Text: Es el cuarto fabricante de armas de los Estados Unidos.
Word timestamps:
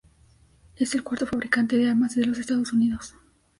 Es 0.77 0.95
el 0.95 1.03
cuarto 1.03 1.27
fabricante 1.27 1.77
de 1.77 1.87
armas 1.87 2.15
de 2.15 2.25
los 2.25 2.39
Estados 2.39 2.73
Unidos. 2.73 3.13